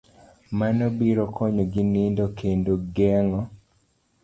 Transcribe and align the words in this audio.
Mano 0.59 0.85
biro 0.97 1.23
konyogi 1.35 1.81
nindo 1.91 2.25
kendo 2.39 2.73
geng'o 2.95 3.41